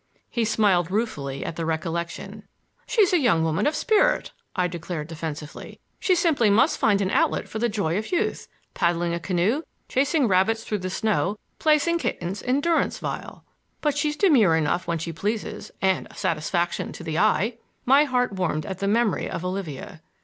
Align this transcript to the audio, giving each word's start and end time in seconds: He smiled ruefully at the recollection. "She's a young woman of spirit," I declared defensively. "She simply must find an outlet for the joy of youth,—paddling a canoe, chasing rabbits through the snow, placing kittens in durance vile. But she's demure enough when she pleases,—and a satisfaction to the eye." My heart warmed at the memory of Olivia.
He 0.31 0.45
smiled 0.45 0.89
ruefully 0.89 1.45
at 1.45 1.57
the 1.57 1.63
recollection. 1.63 2.47
"She's 2.87 3.13
a 3.13 3.19
young 3.19 3.43
woman 3.43 3.67
of 3.67 3.75
spirit," 3.75 4.31
I 4.55 4.67
declared 4.67 5.07
defensively. 5.07 5.79
"She 5.99 6.15
simply 6.15 6.49
must 6.49 6.79
find 6.79 7.01
an 7.01 7.11
outlet 7.11 7.47
for 7.47 7.59
the 7.59 7.69
joy 7.69 7.99
of 7.99 8.11
youth,—paddling 8.11 9.13
a 9.13 9.19
canoe, 9.19 9.61
chasing 9.87 10.27
rabbits 10.27 10.63
through 10.63 10.79
the 10.79 10.89
snow, 10.89 11.37
placing 11.59 11.99
kittens 11.99 12.41
in 12.41 12.61
durance 12.61 12.97
vile. 12.97 13.45
But 13.79 13.95
she's 13.95 14.17
demure 14.17 14.55
enough 14.55 14.87
when 14.87 14.97
she 14.97 15.13
pleases,—and 15.13 16.07
a 16.09 16.15
satisfaction 16.15 16.91
to 16.93 17.03
the 17.03 17.19
eye." 17.19 17.59
My 17.85 18.05
heart 18.05 18.33
warmed 18.33 18.65
at 18.65 18.79
the 18.79 18.87
memory 18.87 19.29
of 19.29 19.45
Olivia. 19.45 20.01